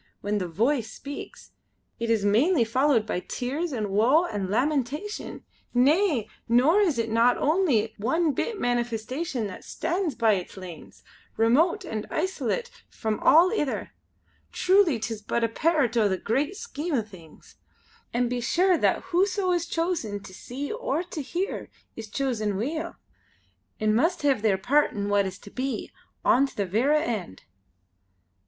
[0.21, 1.51] When the Voice speaks,
[1.99, 5.45] it is mainly followed by tears an' woe an' lamentation!
[5.75, 6.25] Nae!
[6.49, 11.03] nor is it only one bit manifestation that stands by its lanes,
[11.37, 13.91] remote and isolate from all ither.
[14.51, 17.57] Truly 'tis but a pairt o' the great scheme o' things;
[18.11, 22.95] an' be sure that whoso is chosen to see or to hear is chosen weel,
[23.79, 25.91] an' must hae their pairt in what is to be,
[26.25, 27.43] on to the verra end."